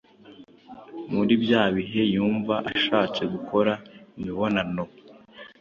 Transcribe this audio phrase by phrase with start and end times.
[1.13, 3.73] muri bya bihe yumva ashatse gukora
[4.17, 4.83] imibonano